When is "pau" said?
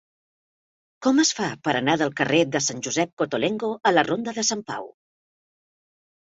4.73-4.91